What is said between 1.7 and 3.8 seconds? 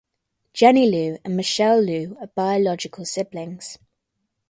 Lu are biological siblings.